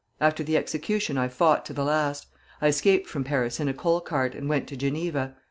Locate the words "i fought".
1.19-1.63